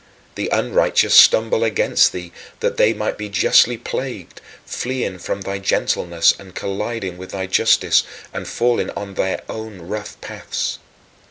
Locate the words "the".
0.33-0.49